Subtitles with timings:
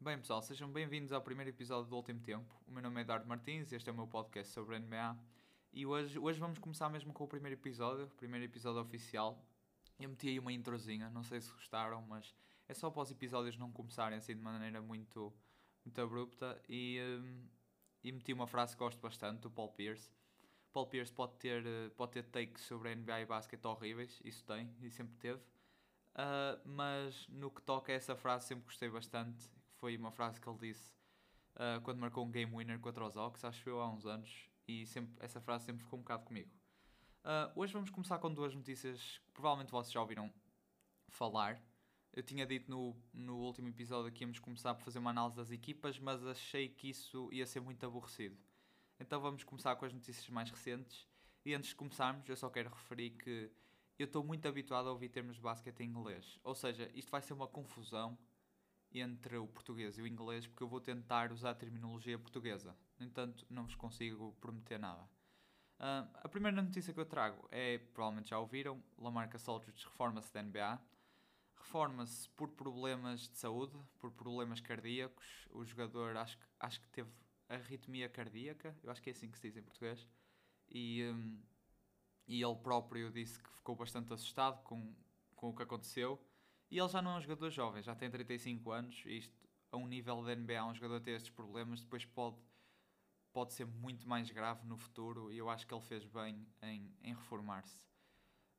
[0.00, 2.54] Bem pessoal, sejam bem-vindos ao primeiro episódio do Último Tempo.
[2.66, 5.18] O meu nome é Eduardo Martins e este é o meu podcast sobre NBA.
[5.70, 9.44] E hoje, hoje vamos começar mesmo com o primeiro episódio, o primeiro episódio oficial.
[10.00, 12.34] Eu meti aí uma introzinha, não sei se gostaram, mas
[12.66, 15.30] é só para os episódios não começarem assim de maneira muito,
[15.84, 16.58] muito abrupta.
[16.70, 17.46] E, hum,
[18.02, 20.10] e meti uma frase que gosto bastante, do Paul Pierce.
[20.72, 24.42] Paul Pierce pode ter, eh, pode ter takes sobre a NBA e basquete horríveis, isso
[24.46, 25.42] tem e sempre teve.
[26.18, 29.48] Uh, mas no que toca a essa frase sempre gostei bastante.
[29.76, 30.92] Foi uma frase que ele disse
[31.54, 34.50] uh, quando marcou um game winner contra os Hawks, acho que foi há uns anos,
[34.66, 36.50] e sempre, essa frase sempre ficou um bocado comigo.
[37.24, 40.32] Uh, hoje vamos começar com duas notícias que provavelmente vocês já ouviram
[41.08, 41.62] falar.
[42.12, 45.52] Eu tinha dito no, no último episódio que íamos começar por fazer uma análise das
[45.52, 48.36] equipas, mas achei que isso ia ser muito aborrecido.
[48.98, 51.06] Então vamos começar com as notícias mais recentes.
[51.44, 53.52] E antes de começarmos, eu só quero referir que
[53.98, 56.38] eu estou muito habituado a ouvir termos de basquete em inglês.
[56.44, 58.18] Ou seja, isto vai ser uma confusão
[58.92, 62.76] entre o português e o inglês, porque eu vou tentar usar a terminologia portuguesa.
[62.98, 65.02] No entanto, não vos consigo prometer nada.
[65.78, 70.42] Uh, a primeira notícia que eu trago é, provavelmente já ouviram, Lamarcus Aldridge reforma-se da
[70.42, 70.80] NBA.
[71.54, 75.46] Reforma-se por problemas de saúde, por problemas cardíacos.
[75.50, 77.10] O jogador acho, acho que teve
[77.48, 80.06] arritmia cardíaca, eu acho que é assim que se diz em português.
[80.70, 81.40] E, um,
[82.28, 84.94] e ele próprio disse que ficou bastante assustado com,
[85.34, 86.22] com o que aconteceu.
[86.70, 89.02] E ele já não é um jogador jovem, já tem 35 anos.
[89.06, 89.34] E isto,
[89.72, 92.36] a um nível da NBA, um jogador ter estes problemas, depois pode,
[93.32, 95.32] pode ser muito mais grave no futuro.
[95.32, 97.88] E eu acho que ele fez bem em, em reformar-se.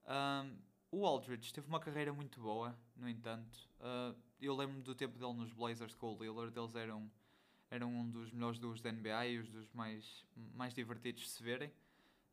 [0.08, 0.58] Um,
[0.92, 3.70] o Aldridge teve uma carreira muito boa, no entanto.
[3.80, 7.12] Uh, eu lembro-me do tempo dele nos Blazers com o Lillard, eles eram,
[7.70, 11.44] eram um dos melhores duos da NBA e os dos mais, mais divertidos de se
[11.44, 11.72] verem.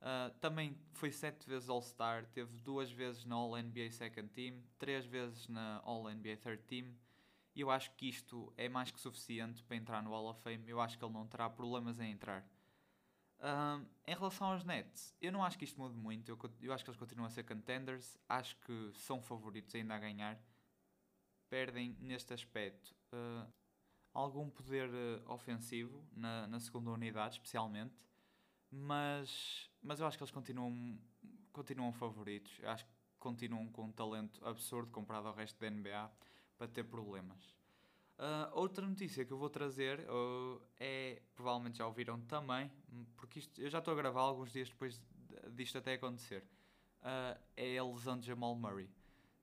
[0.00, 5.48] Uh, também foi sete vezes All-Star, teve duas vezes na All-NBA Second Team, três vezes
[5.48, 6.94] na All-NBA Third Team.
[7.54, 10.68] E eu acho que isto é mais que suficiente para entrar no Hall of Fame.
[10.68, 12.46] Eu acho que ele não terá problemas em entrar.
[13.38, 16.30] Uh, em relação aos Nets, eu não acho que isto mude muito.
[16.30, 18.18] Eu, eu acho que eles continuam a ser contenders.
[18.28, 20.38] Acho que são favoritos ainda a ganhar.
[21.48, 23.50] Perdem neste aspecto uh,
[24.12, 24.90] algum poder
[25.26, 27.94] ofensivo na, na segunda unidade, especialmente
[28.70, 30.98] mas, mas eu acho que eles continuam,
[31.52, 32.58] continuam favoritos.
[32.60, 36.10] Eu acho que continuam com um talento absurdo comparado ao resto da NBA
[36.58, 37.54] para ter problemas.
[38.18, 42.70] Uh, outra notícia que eu vou trazer uh, é, provavelmente já ouviram também,
[43.14, 45.00] porque isto, eu já estou a gravar alguns dias depois
[45.52, 46.42] disto até acontecer,
[47.02, 48.90] uh, é a lesão de Jamal Murray.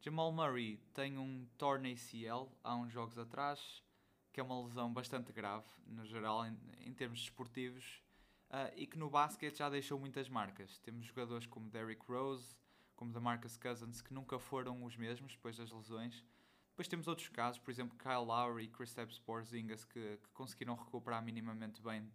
[0.01, 3.81] Jamal Murray tem um torn ACL há uns jogos atrás,
[4.33, 8.02] que é uma lesão bastante grave, no geral, em, em termos desportivos,
[8.53, 10.77] uh, e que no basquete já deixou muitas marcas.
[10.79, 12.55] Temos jogadores como Derrick Rose,
[12.95, 16.23] como DeMarcus Cousins, que nunca foram os mesmos depois das lesões.
[16.69, 21.23] Depois temos outros casos, por exemplo, Kyle Lowry e Kristaps Porzingis, que, que conseguiram recuperar
[21.23, 22.11] minimamente bem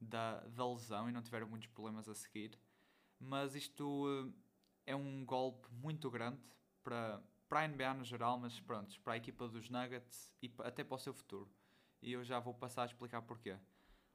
[0.00, 2.58] da, da lesão e não tiveram muitos problemas a seguir.
[3.18, 4.32] Mas isto uh,
[4.86, 6.40] é um golpe muito grande
[6.82, 10.84] para, para a NBA no geral, mas pronto, para a equipa dos Nuggets e até
[10.84, 11.50] para o seu futuro.
[12.00, 13.56] E eu já vou passar a explicar porquê.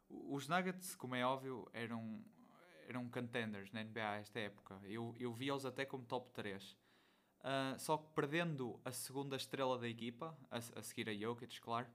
[0.09, 2.23] Os Nuggets, como é óbvio, eram,
[2.87, 4.79] eram contenders na NBA esta época.
[4.83, 6.71] Eu, eu vi-os até como top 3.
[6.71, 6.75] Uh,
[7.43, 11.87] ah, só que perdendo a segunda estrela da equipa, a, a seguir a Jokic, claro,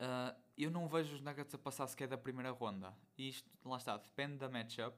[0.00, 2.96] uh, eu não vejo os Nuggets a passar sequer da primeira ronda.
[3.18, 4.96] E isto, lá está, depende da matchup.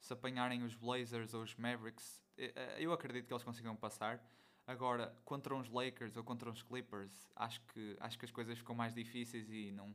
[0.00, 4.22] Se apanharem os Blazers ou os Mavericks, eh, eu acredito que eles consigam passar.
[4.66, 8.74] Agora, contra uns Lakers ou contra uns Clippers, acho que, acho que as coisas ficam
[8.74, 9.94] mais difíceis e não,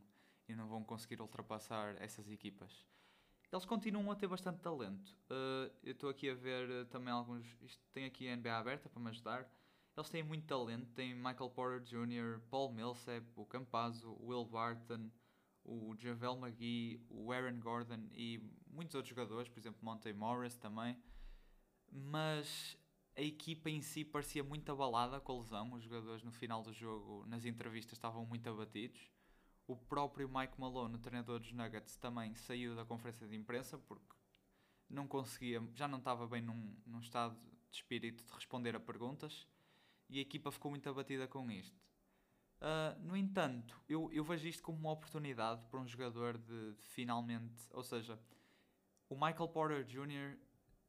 [0.49, 2.85] e não vão conseguir ultrapassar essas equipas.
[3.51, 5.11] Eles continuam a ter bastante talento.
[5.29, 7.45] Uh, eu estou aqui a ver uh, também alguns.
[7.61, 9.49] Isto tem aqui a NBA aberta para me ajudar.
[9.97, 10.91] Eles têm muito talento.
[10.93, 15.09] Tem Michael Porter Jr., Paul Millsap, o Campazzo, o Will Barton,
[15.63, 20.95] o Javel McGee, o Aaron Gordon e muitos outros jogadores, por exemplo, Monte Morris também.
[21.91, 22.77] Mas
[23.15, 25.73] a equipa em si parecia muito abalada com a lesão.
[25.73, 29.11] Os jogadores no final do jogo, nas entrevistas, estavam muito abatidos.
[29.69, 34.15] O próprio Mike Malone, o treinador dos Nuggets, também saiu da conferência de imprensa porque
[34.89, 37.37] não conseguia, já não estava bem num, num estado
[37.69, 39.47] de espírito de responder a perguntas
[40.09, 41.79] e a equipa ficou muito abatida com isto.
[42.59, 46.87] Uh, no entanto, eu, eu vejo isto como uma oportunidade para um jogador de, de
[46.87, 47.61] finalmente.
[47.71, 48.19] Ou seja,
[49.07, 50.35] o Michael Porter Jr.,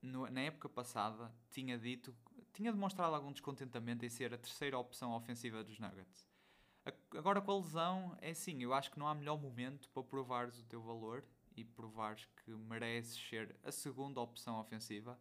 [0.01, 2.17] no, na época passada, tinha dito,
[2.55, 6.30] tinha demonstrado algum descontentamento em ser a terceira opção ofensiva dos Nuggets.
[7.17, 10.59] Agora com a lesão, é assim, eu acho que não há melhor momento para provares
[10.59, 11.25] o teu valor
[11.57, 15.19] e provares que mereces ser a segunda opção ofensiva.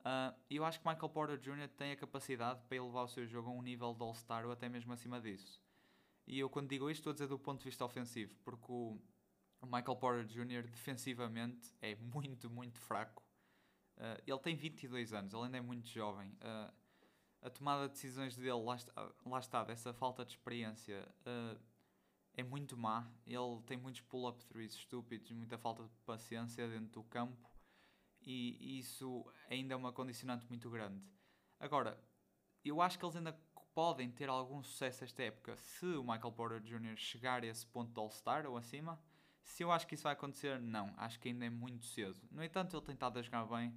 [0.00, 1.68] Uh, eu acho que Michael Porter Jr.
[1.76, 4.68] tem a capacidade para elevar o seu jogo a um nível de All-Star ou até
[4.68, 5.60] mesmo acima disso.
[6.26, 9.00] E eu, quando digo isto, estou a dizer do ponto de vista ofensivo, porque o
[9.62, 10.68] Michael Porter Jr.
[10.68, 13.22] defensivamente é muito, muito fraco.
[13.96, 16.28] Uh, ele tem 22 anos, ele ainda é muito jovem.
[16.32, 16.72] Uh,
[17.44, 21.60] a tomada de decisões dele, lá está, lá está dessa falta de experiência, uh,
[22.32, 23.06] é muito má.
[23.26, 27.54] Ele tem muitos pull-up threes estúpidos, muita falta de paciência dentro do campo
[28.26, 31.04] e isso ainda é uma condicionante muito grande.
[31.60, 32.02] Agora,
[32.64, 33.38] eu acho que eles ainda
[33.74, 36.96] podem ter algum sucesso esta época se o Michael Porter Jr.
[36.96, 38.98] chegar a esse ponto de All-Star ou acima.
[39.42, 40.94] Se eu acho que isso vai acontecer, não.
[40.96, 42.18] Acho que ainda é muito cedo.
[42.30, 43.74] No entanto, ele tem estado a jogar bem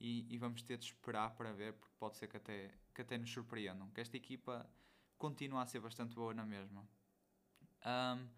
[0.00, 3.18] e, e, vamos ter de esperar para ver, porque pode ser que até, que até
[3.18, 3.90] nos surpreendam.
[3.90, 4.68] Que esta equipa
[5.18, 6.88] continua a ser bastante boa na mesma.
[7.84, 8.28] Um,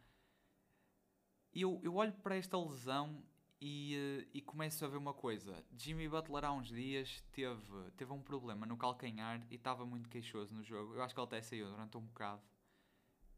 [1.55, 3.23] eu, eu olho para esta lesão
[3.61, 5.65] e, uh, e começo a ver uma coisa.
[5.77, 10.53] Jimmy Butler há uns dias teve, teve um problema no calcanhar e estava muito queixoso
[10.53, 10.95] no jogo.
[10.95, 12.43] Eu acho que ele até saiu durante um bocado.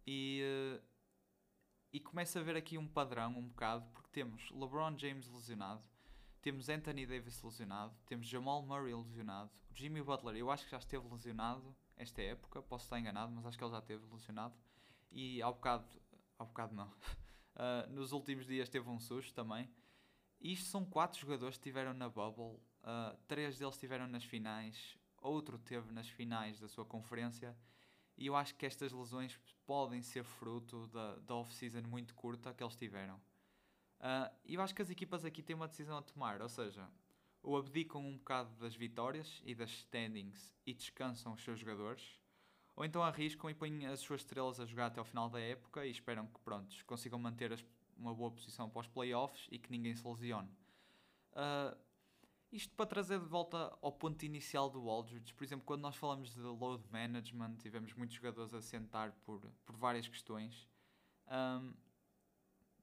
[0.06, 0.82] E, uh,
[1.92, 5.84] e começo a ver aqui um padrão um bocado, porque temos LeBron James lesionado,
[6.44, 11.08] temos Anthony Davis lesionado, temos Jamal Murray lesionado, Jimmy Butler eu acho que já esteve
[11.08, 14.54] lesionado esta época, posso estar enganado, mas acho que ele já esteve lesionado.
[15.10, 15.86] E ao bocado,
[16.38, 19.70] ao bocado não, uh, nos últimos dias teve um susto também.
[20.38, 25.58] Isto são quatro jogadores que estiveram na bubble, uh, três deles estiveram nas finais, outro
[25.58, 27.56] teve nas finais da sua conferência.
[28.18, 32.62] E eu acho que estas lesões podem ser fruto da, da off-season muito curta que
[32.62, 33.18] eles tiveram.
[34.04, 36.86] Uh, eu acho que as equipas aqui têm uma decisão a tomar, ou seja,
[37.42, 42.20] ou abdicam um bocado das vitórias e das standings e descansam os seus jogadores,
[42.76, 45.86] ou então arriscam e põem as suas estrelas a jogar até ao final da época
[45.86, 47.64] e esperam que prontos, consigam manter as
[47.96, 50.50] uma boa posição para os playoffs e que ninguém se lesione.
[51.32, 51.76] Uh,
[52.52, 56.32] isto para trazer de volta ao ponto inicial do Aldridge, por exemplo, quando nós falamos
[56.34, 60.68] de load management e vemos muitos jogadores a sentar por, por várias questões,
[61.26, 61.74] um,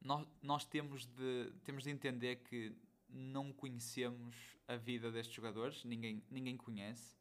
[0.01, 2.75] nós, nós temos, de, temos de entender que
[3.07, 4.35] não conhecemos
[4.67, 7.15] a vida destes jogadores, ninguém, ninguém conhece.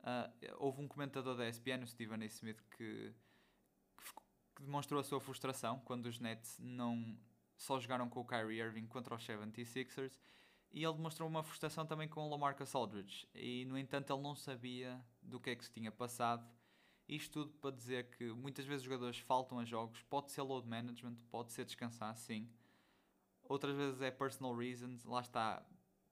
[0.00, 2.26] Uh, houve um comentador da ESPN, o Stephen A.
[2.26, 3.12] Smith, que
[4.58, 7.16] que demonstrou a sua frustração quando os Nets não
[7.56, 10.18] só jogaram com o Kyrie Irving contra os 76ers
[10.72, 14.34] e ele demonstrou uma frustração também com o Lamarcus Aldridge e no entanto ele não
[14.34, 16.44] sabia do que é que se tinha passado
[17.08, 20.68] isto tudo para dizer que muitas vezes os jogadores faltam a jogos pode ser load
[20.68, 22.48] management, pode ser descansar sim
[23.42, 25.66] outras vezes é personal reasons lá está,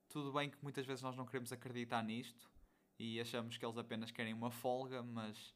[0.08, 2.50] tudo bem que muitas vezes nós não queremos acreditar nisto
[2.98, 5.54] e achamos que eles apenas querem uma folga mas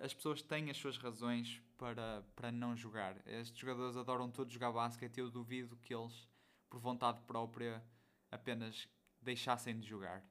[0.00, 3.16] as pessoas têm as suas razões para, para não jogar.
[3.26, 6.28] Estes jogadores adoram todos jogar basquete e eu duvido que eles,
[6.68, 7.82] por vontade própria,
[8.30, 8.88] apenas
[9.20, 10.24] deixassem de jogar.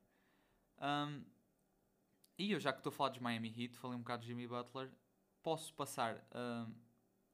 [0.79, 1.23] Um,
[2.37, 4.47] e eu, já que estou a falar dos Miami Heat, falei um bocado de Jimmy
[4.47, 4.91] Butler,
[5.41, 6.73] posso passar um,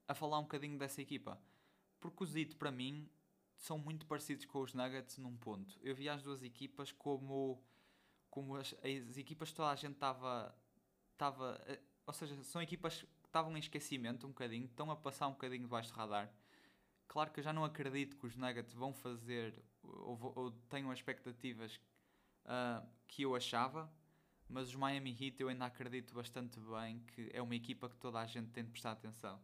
[0.07, 1.41] a falar um bocadinho dessa equipa.
[1.99, 3.09] Porque os Heat, para mim,
[3.55, 5.77] são muito parecidos com os Nuggets num ponto.
[5.81, 7.63] Eu vi as duas equipas como,
[8.29, 10.55] como as, as equipas que toda a gente estava.
[11.13, 15.27] estava eh, ou seja, são equipas que estavam em esquecimento um bocadinho, estão a passar
[15.27, 16.31] um bocadinho debaixo do radar.
[17.07, 21.79] Claro que eu já não acredito que os Nuggets vão fazer ou, ou tenham expectativas
[22.45, 23.91] uh, que eu achava,
[24.51, 28.19] mas os Miami Heat eu ainda acredito bastante bem que é uma equipa que toda
[28.19, 29.41] a gente tem de prestar atenção.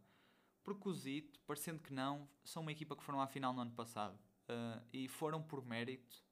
[0.63, 3.71] Porque os Heat, parecendo que não, são uma equipa que foram à final no ano
[3.71, 6.23] passado uh, e foram por mérito,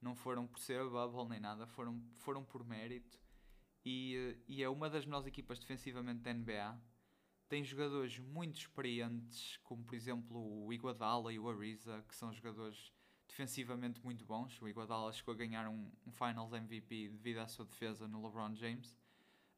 [0.00, 3.18] não foram por ser bubble nem nada, foram, foram por mérito
[3.84, 6.80] e, e é uma das melhores equipas defensivamente da NBA.
[7.48, 12.92] Tem jogadores muito experientes, como por exemplo o Iguodala e o Ariza, que são jogadores
[13.26, 14.60] defensivamente muito bons.
[14.60, 18.54] O Iguodala chegou a ganhar um, um Finals MVP devido à sua defesa no LeBron
[18.54, 18.94] James.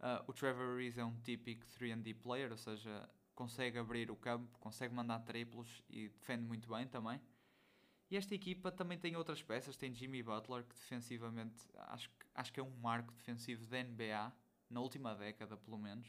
[0.00, 4.58] Uh, o Trevor Ariza é um típico 3D player, ou seja, consegue abrir o campo,
[4.58, 7.20] consegue mandar triplos e defende muito bem também.
[8.10, 12.58] E esta equipa também tem outras peças, tem Jimmy Butler, que defensivamente acho, acho que
[12.58, 14.32] é um marco defensivo da NBA,
[14.70, 16.08] na última década pelo menos.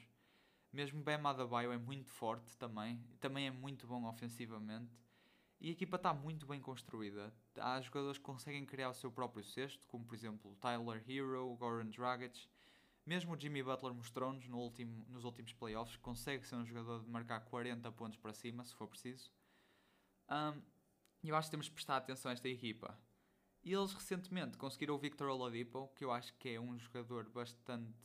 [0.71, 4.91] Mesmo Ben Adebayo é muito forte também, também é muito bom ofensivamente.
[5.61, 7.33] E a equipa está muito bem construída.
[7.57, 11.87] Há jogadores que conseguem criar o seu próprio cesto, como por exemplo Tyler Hero, Goran
[11.87, 12.47] Dragic.
[13.05, 17.03] Mesmo o Jimmy Butler mostrou-nos no último, nos últimos playoffs que consegue ser um jogador
[17.03, 19.31] de marcar 40 pontos para cima, se for preciso.
[20.29, 20.61] Um,
[21.23, 22.97] eu acho que temos de prestar atenção a esta equipa.
[23.61, 27.99] E eles recentemente conseguiram o Victor Oladipo, que eu acho que é um jogador bastante.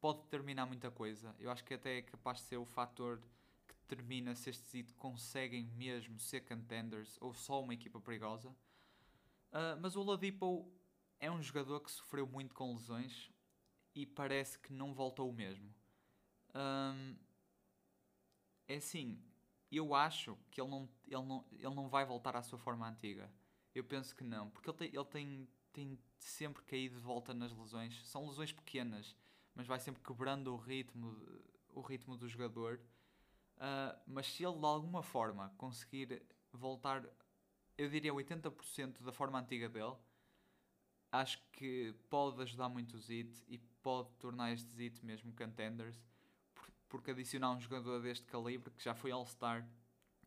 [0.00, 1.34] pode determinar muita coisa.
[1.38, 3.22] Eu acho que até é capaz de ser o fator
[3.86, 8.48] determina se estes IT conseguem mesmo ser contenders ou só uma equipa perigosa.
[9.52, 10.70] Uh, mas o Oladipo
[11.20, 13.30] é um jogador que sofreu muito com lesões
[13.94, 15.72] e parece que não voltou mesmo.
[16.54, 17.16] Um,
[18.66, 19.22] é assim,
[19.70, 23.30] eu acho que ele não, ele, não, ele não vai voltar à sua forma antiga.
[23.74, 27.52] Eu penso que não, porque ele tem, ele tem, tem sempre caído de volta nas
[27.52, 28.06] lesões.
[28.06, 29.16] São lesões pequenas,
[29.54, 31.16] mas vai sempre quebrando o ritmo,
[31.70, 32.80] o ritmo do jogador.
[33.56, 37.04] Uh, mas se ele de alguma forma conseguir voltar,
[37.78, 39.94] eu diria 80% da forma antiga dele,
[41.12, 45.96] acho que pode ajudar muito o Zit e pode tornar este Zit mesmo contenders
[46.94, 49.68] porque adicionar um jogador deste calibre, que já foi All-Star,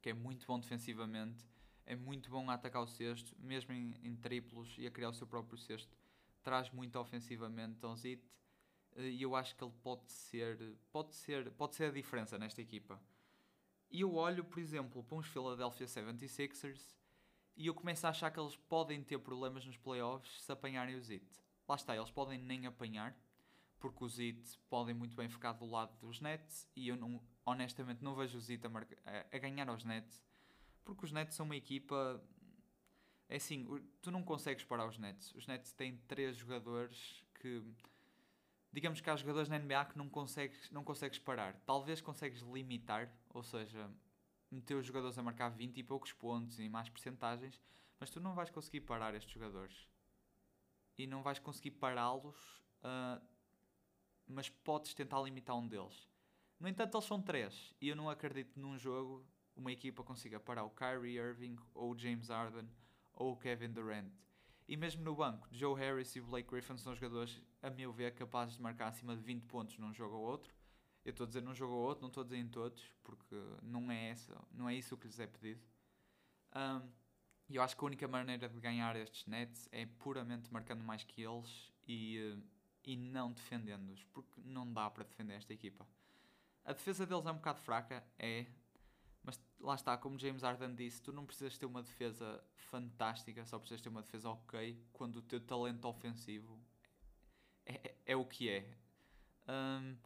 [0.01, 1.45] que é muito bom defensivamente,
[1.85, 5.13] é muito bom a atacar o cesto, mesmo em, em triplos e a criar o
[5.13, 5.97] seu próprio cesto,
[6.43, 8.21] traz muito ofensivamente ao Zit
[8.97, 12.99] e eu acho que ele pode ser, pode ser, pode ser a diferença nesta equipa.
[13.89, 16.95] E eu olho, por exemplo, para uns Philadelphia 76ers
[17.55, 21.01] e eu começo a achar que eles podem ter problemas nos playoffs se apanharem o
[21.01, 21.25] Zit.
[21.67, 23.17] Lá está, eles podem nem apanhar,
[23.79, 28.03] porque os Heat podem muito bem ficar do lado dos Nets e eu não, honestamente
[28.03, 30.23] não vejo Heat a, a, a, ganhar aos Nets
[30.83, 32.21] porque os Nets são uma equipa
[33.29, 33.67] é assim,
[34.01, 37.63] tu não consegues parar os Nets os Nets têm três jogadores que
[38.71, 43.11] digamos que há jogadores na NBA que não consegues, não consegues parar talvez consegues limitar
[43.29, 43.89] ou seja,
[44.51, 47.61] meter os jogadores a marcar 20 e poucos pontos e mais percentagens
[47.99, 49.87] mas tu não vais conseguir parar estes jogadores
[50.97, 52.35] e não vais conseguir pará-los
[52.83, 53.21] uh,
[54.27, 56.07] mas podes tentar limitar um deles.
[56.59, 60.63] No entanto, eles são três e eu não acredito num jogo uma equipa consiga parar
[60.65, 62.69] o Kyrie Irving ou o James Harden
[63.13, 64.11] ou o Kevin Durant.
[64.67, 68.55] E mesmo no banco, Joe Harris e Blake Griffin são jogadores, a meu ver, capazes
[68.55, 70.53] de marcar acima de 20 pontos num jogo ou outro.
[71.05, 73.35] Eu estou a dizer num jogo ou outro, não estou a dizer em todos, porque
[73.61, 75.61] não é, essa, não é isso que lhes é pedido.
[77.49, 81.03] E eu acho que a única maneira de ganhar estes Nets é puramente marcando mais
[81.03, 82.43] que eles e uh,
[82.87, 85.85] e não defendendo-os, porque não dá para defender esta equipa.
[86.63, 88.45] A defesa deles é um bocado fraca, é,
[89.27, 93.59] mas lá está, como James Harden disse, tu não precisas ter uma defesa fantástica, só
[93.59, 96.57] precisas ter uma defesa ok, quando o teu talento ofensivo
[97.65, 98.77] é, é, é o que é.
[99.49, 99.97] Um,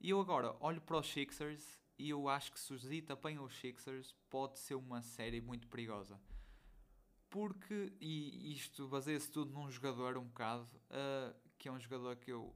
[0.00, 3.44] e eu agora olho para os Sixers e eu acho que se os Heat apanham
[3.44, 6.20] os Sixers pode ser uma série muito perigosa.
[7.28, 12.30] Porque, e isto baseia-se tudo num jogador um bocado, uh, que é um jogador que
[12.30, 12.54] eu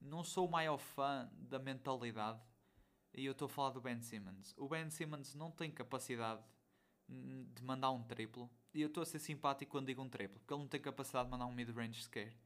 [0.00, 2.40] não sou o maior fã da mentalidade.
[3.16, 4.54] E eu estou a falar do Ben Simmons.
[4.58, 6.42] O Ben Simmons não tem capacidade
[7.08, 8.50] de mandar um triplo.
[8.74, 11.24] E eu estou a ser simpático quando digo um triplo, porque ele não tem capacidade
[11.24, 12.36] de mandar um mid-range sequer.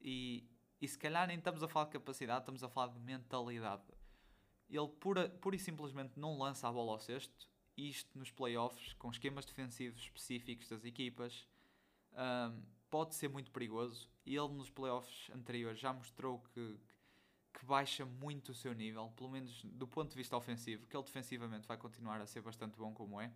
[0.00, 0.48] E,
[0.80, 3.82] e se calhar nem estamos a falar de capacidade, estamos a falar de mentalidade.
[4.70, 7.48] Ele pura, pura e simplesmente não lança a bola ao cesto.
[7.76, 11.46] Isto nos playoffs, com esquemas defensivos específicos das equipas.
[12.12, 14.08] Um, pode ser muito perigoso.
[14.24, 16.78] E ele nos playoffs anteriores já mostrou que,
[17.58, 21.04] que baixa muito o seu nível, pelo menos do ponto de vista ofensivo, que ele
[21.04, 23.32] defensivamente vai continuar a ser bastante bom como é.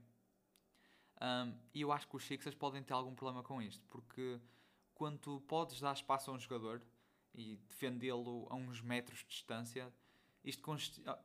[1.23, 4.39] Um, e eu acho que os Sixers podem ter algum problema com isto, porque
[4.95, 6.83] quando podes dar espaço a um jogador
[7.35, 9.93] e defendê-lo a uns metros de distância,
[10.45, 10.63] isto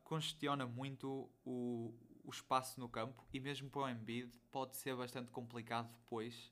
[0.02, 5.30] congestiona muito o, o espaço no campo e mesmo para o Embiid pode ser bastante
[5.30, 6.50] complicado depois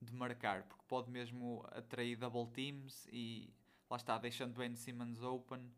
[0.00, 3.52] de marcar, porque pode mesmo atrair double teams e
[3.88, 5.70] lá está, deixando Ben Simmons open,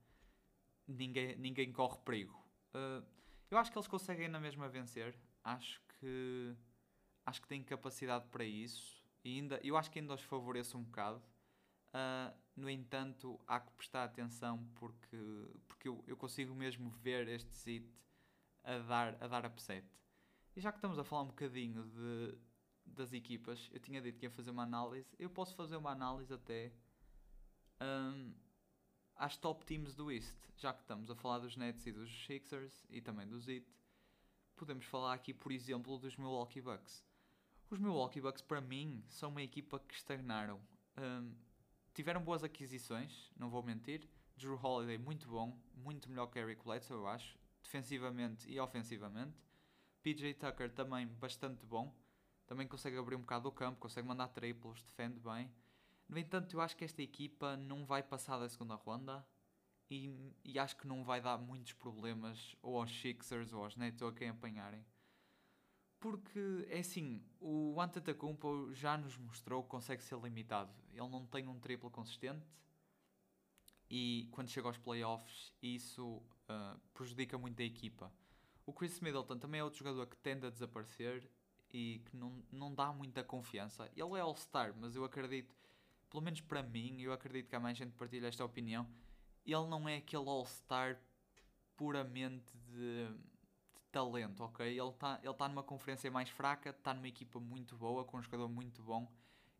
[0.86, 2.34] ninguém, ninguém corre perigo.
[2.74, 3.04] Uh,
[3.50, 6.56] eu acho que eles conseguem na mesma vencer, acho que
[7.24, 10.82] acho que têm capacidade para isso e ainda, eu acho que ainda os favoreço um
[10.82, 11.22] bocado.
[11.94, 15.16] Uh, no entanto, há que prestar atenção porque,
[15.68, 17.88] porque eu, eu consigo mesmo ver este zit
[18.64, 19.86] a dar, a dar upset.
[20.56, 22.38] E já que estamos a falar um bocadinho de,
[22.84, 25.14] das equipas, eu tinha dito que ia fazer uma análise.
[25.18, 26.72] Eu posso fazer uma análise até
[27.80, 28.34] um,
[29.22, 32.84] às top teams do East, já que estamos a falar dos Nets e dos Sixers
[32.90, 33.64] e também dos Heat.
[34.56, 37.04] Podemos falar aqui, por exemplo, dos Milwaukee Bucks.
[37.70, 40.60] Os Milwaukee Bucks, para mim, são uma equipa que estagnaram.
[40.98, 41.32] Um,
[41.94, 44.08] tiveram boas aquisições, não vou mentir.
[44.36, 49.40] Drew Holiday, muito bom, muito melhor que Eric Bledsoe, eu acho, defensivamente e ofensivamente.
[50.02, 51.94] PJ Tucker também bastante bom
[52.52, 55.50] também consegue abrir um bocado o campo, consegue mandar triplos, defende bem.
[56.12, 59.26] No entanto, eu acho que esta equipa não vai passar da segunda ronda
[59.90, 60.14] e,
[60.45, 64.09] e acho que não vai dar muitos problemas ou aos Sixers ou aos Nets ou
[64.09, 64.85] a quem apanharem.
[65.99, 70.71] Porque, é assim, o Antetokounmpo já nos mostrou que consegue ser limitado.
[70.90, 72.47] Ele não tem um triplo consistente
[73.88, 78.12] e quando chega aos playoffs isso uh, prejudica muito a equipa.
[78.66, 81.26] O Chris Middleton também é outro jogador que tende a desaparecer
[81.73, 83.90] e que não, não dá muita confiança.
[83.97, 85.62] Ele é All-Star, mas eu acredito
[86.12, 88.87] pelo menos para mim, eu acredito que há mais gente que partilha esta opinião,
[89.47, 91.00] ele não é aquele All-Star
[91.75, 94.66] puramente de, de, talento, ok?
[94.66, 98.23] Ele está ele tá numa conferência mais fraca, está numa equipa muito boa, com um
[98.23, 99.11] jogador muito bom.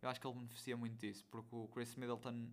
[0.03, 2.51] Eu acho que ele beneficia muito disso, porque o Chris Middleton,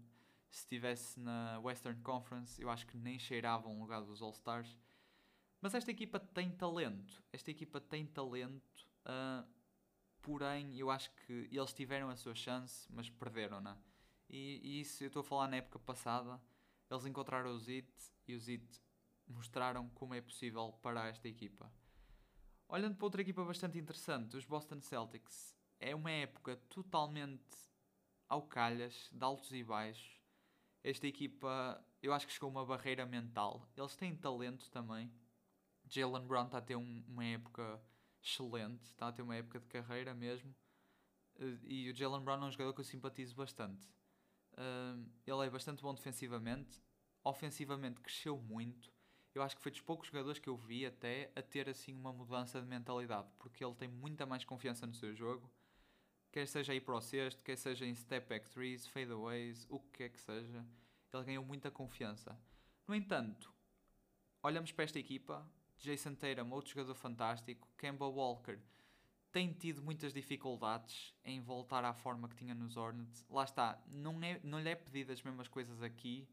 [0.49, 4.77] se estivesse na Western Conference, eu acho que nem cheirava um lugar dos All-Stars.
[5.59, 9.45] Mas esta equipa tem talento, esta equipa tem talento, uh,
[10.21, 13.77] porém eu acho que eles tiveram a sua chance, mas perderam-na.
[14.29, 16.39] E, e, isso eu estou a falar na época passada,
[16.89, 17.91] eles encontraram o Zit
[18.27, 18.79] e o Zit
[19.27, 21.71] mostraram como é possível parar esta equipa.
[22.67, 27.57] Olhando para outra equipa bastante interessante, os Boston Celtics, é uma época totalmente
[28.27, 30.21] ao calhas, de altos e baixos.
[30.83, 33.67] Esta equipa, eu acho que chegou a uma barreira mental.
[33.75, 35.11] Eles têm talento também.
[35.87, 37.81] Jalen Brown está a ter um, uma época
[38.21, 40.55] excelente, está a ter uma época de carreira mesmo.
[41.39, 43.87] Eh, e o Jalen Brown é um jogador que eu simpatizo bastante.
[44.59, 46.83] Uh, ele é bastante bom defensivamente,
[47.23, 48.91] ofensivamente cresceu muito.
[49.33, 52.11] Eu acho que foi dos poucos jogadores que eu vi até a ter assim uma
[52.11, 55.49] mudança de mentalidade, porque ele tem muita mais confiança no seu jogo,
[56.29, 59.91] quer seja aí para o sexto, quer seja em step back threes, fadeaways, o que
[59.91, 60.65] quer que seja,
[61.13, 62.37] ele ganhou muita confiança.
[62.85, 63.53] No entanto,
[64.43, 68.59] olhamos para esta equipa, Jason Tatum, outro jogador fantástico, Kemba Walker,
[69.31, 73.25] tem tido muitas dificuldades em voltar à forma que tinha nos Hornets.
[73.29, 76.27] Lá está, não, é, não lhe é pedido as mesmas coisas aqui,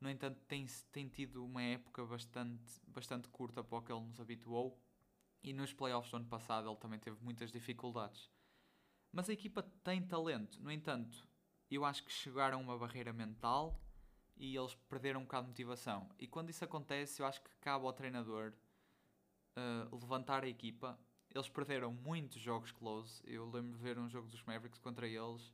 [0.00, 4.20] no entanto, tem, tem tido uma época bastante, bastante curta para o que ele nos
[4.20, 4.78] habituou.
[5.42, 8.30] E nos playoffs do ano passado ele também teve muitas dificuldades.
[9.12, 10.60] Mas a equipa tem talento.
[10.60, 11.26] No entanto,
[11.70, 13.80] eu acho que chegaram a uma barreira mental
[14.36, 16.10] e eles perderam um bocado de motivação.
[16.18, 18.52] E quando isso acontece, eu acho que cabe ao treinador
[19.56, 20.98] uh, levantar a equipa
[21.36, 23.22] eles perderam muitos jogos close.
[23.24, 25.52] Eu lembro de ver um jogo dos Mavericks contra eles.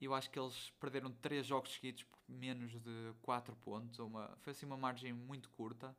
[0.00, 3.98] Eu acho que eles perderam 3 jogos seguidos por menos de 4 pontos.
[3.98, 5.96] Uma, foi assim uma margem muito curta.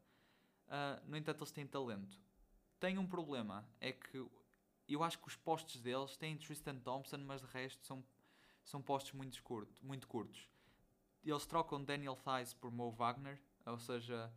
[0.68, 2.20] Uh, no entanto, eles têm talento.
[2.79, 4.25] Tem um problema, é que
[4.88, 8.03] eu acho que os postos deles têm Tristan Thompson, mas de resto são,
[8.64, 10.50] são postos muito, curto, muito curtos.
[11.24, 14.31] Eles trocam Daniel Thies por Mo Wagner, ou seja,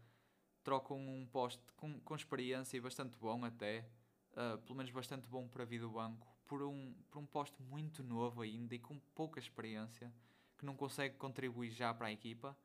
[0.65, 3.89] trocam um poste com, com experiência e bastante bom até
[4.33, 8.03] uh, pelo menos bastante bom para vida do banco, por um, por um posto muito
[8.03, 10.13] novo ainda e com pouca experiência,
[10.59, 12.57] que não consegue contribuir já para a equipa.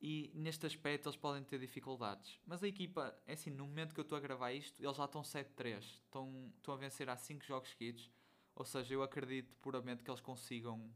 [0.00, 2.38] E neste aspecto eles podem ter dificuldades.
[2.44, 5.04] Mas a equipa, é assim, no momento que eu estou a gravar isto, eles já
[5.04, 5.78] estão 7-3.
[5.78, 8.10] Estão, estão a vencer há 5 jogos seguidos.
[8.54, 10.92] Ou seja, eu acredito puramente que eles consigam.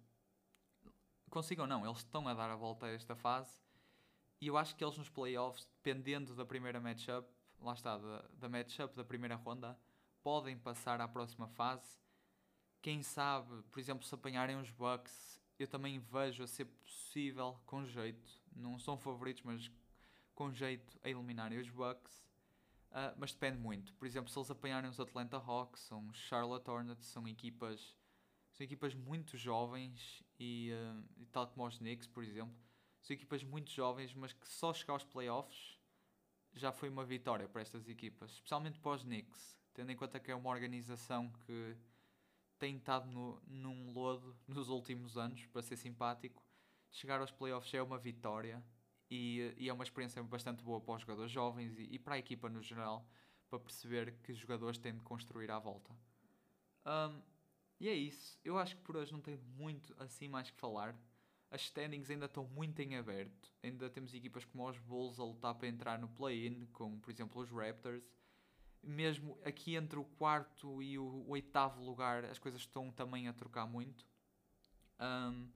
[1.30, 3.60] Consigam não, eles estão a dar a volta a esta fase.
[4.40, 7.28] E eu acho que eles nos playoffs, dependendo da primeira matchup,
[7.66, 9.78] lá está, da, da matchup da primeira ronda,
[10.22, 11.98] podem passar à próxima fase.
[12.80, 17.84] Quem sabe, por exemplo, se apanharem os Bucks, eu também vejo a ser possível, com
[17.84, 19.70] jeito, não são favoritos, mas
[20.34, 22.24] com jeito a eliminarem os Bucks.
[22.90, 23.92] Uh, mas depende muito.
[23.94, 27.96] Por exemplo, se eles apanharem os Atlanta Hawks, são os Charlotte Hornets, são equipas,
[28.52, 32.56] são equipas muito jovens e, uh, e tal como os Knicks, por exemplo,
[33.02, 35.75] são equipas muito jovens, mas que só chegar aos playoffs
[36.56, 40.30] já foi uma vitória para estas equipas, especialmente para os Knicks, tendo em conta que
[40.30, 41.76] é uma organização que
[42.58, 46.42] tem estado no, num lodo nos últimos anos, para ser simpático.
[46.90, 48.64] Chegar aos playoffs é uma vitória
[49.10, 52.18] e, e é uma experiência bastante boa para os jogadores jovens e, e, para a
[52.18, 53.06] equipa no geral,
[53.50, 55.94] para perceber que os jogadores têm de construir à volta.
[56.86, 57.20] Um,
[57.78, 58.38] e é isso.
[58.42, 60.96] Eu acho que por hoje não tenho muito assim mais que falar
[61.50, 63.52] as standings ainda estão muito em aberto.
[63.62, 67.40] Ainda temos equipas como os Bulls a lutar para entrar no play-in, como por exemplo
[67.40, 68.02] os Raptors.
[68.82, 73.66] Mesmo aqui entre o quarto e o oitavo lugar, as coisas estão também a trocar
[73.66, 74.06] muito.
[75.00, 75.48] Um,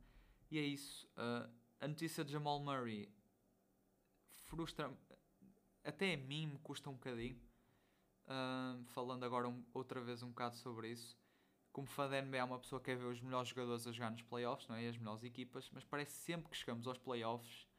[0.51, 1.07] e é isso.
[1.17, 1.51] Uh,
[1.81, 3.09] a notícia de Jamal Murray
[4.47, 4.93] frustra
[5.85, 7.41] até a mim me custa um bocadinho.
[8.87, 11.20] Falando agora um, outra vez um bocado sobre isso
[11.73, 14.69] como fã da NBA, uma pessoa quer ver os melhores jogadores a jogar nos playoffs,
[14.69, 14.89] não é?
[14.89, 17.71] As melhores equipas, mas parece sempre que chegamos aos playoffs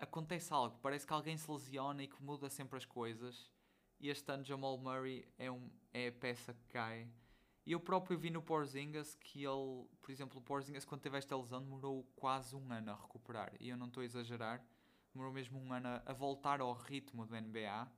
[0.00, 3.50] acontece algo, parece que alguém se lesiona e que muda sempre as coisas.
[4.00, 7.08] E este ano Jamal Murray é, um, é a peça que cai.
[7.66, 11.36] E eu próprio vi no Porzingis que ele, por exemplo, o Porzingis quando teve esta
[11.36, 13.54] lesão demorou quase um ano a recuperar.
[13.58, 14.62] E eu não estou a exagerar,
[15.12, 17.90] demorou mesmo um ano a, voltar ao ritmo do NBA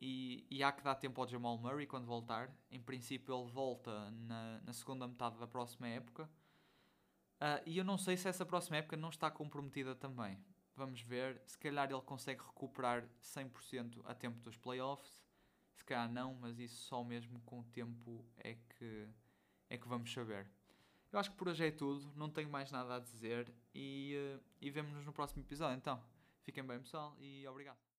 [0.00, 2.50] e, e, há que dar tempo ao Jamal Murray quando voltar.
[2.70, 6.24] Em princípio, ele volta na, na segunda metade da próxima época.
[7.36, 10.38] Uh, e eu não sei se essa próxima época não está comprometida também.
[10.74, 11.42] Vamos ver.
[11.46, 15.22] Se calhar ele consegue recuperar 100% a tempo dos playoffs.
[15.74, 19.08] Se calhar não, mas isso só mesmo com o tempo é que,
[19.68, 20.50] é que vamos saber.
[21.12, 24.42] Eu acho que por hoje é tudo, não tenho mais nada a dizer e, uh,
[24.60, 25.76] e vemo-nos no próximo episódio.
[25.76, 26.02] Então,
[26.42, 27.89] fiquem bem, pessoal, e obrigado.